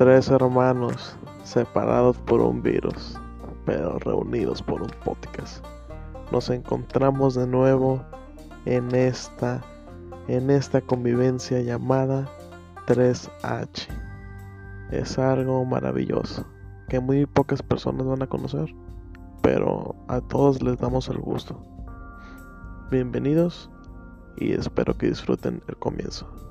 [0.00, 3.20] Tres hermanos separados por un virus,
[3.66, 5.62] pero reunidos por un podcast.
[6.32, 8.02] Nos encontramos de nuevo
[8.64, 9.60] en esta
[10.26, 12.26] en esta convivencia llamada
[12.86, 13.88] 3H.
[14.90, 16.46] Es algo maravilloso
[16.88, 18.74] que muy pocas personas van a conocer,
[19.42, 21.62] pero a todos les damos el gusto.
[22.90, 23.70] Bienvenidos
[24.38, 26.49] y espero que disfruten el comienzo.